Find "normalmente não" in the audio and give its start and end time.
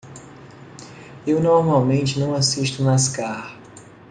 1.39-2.33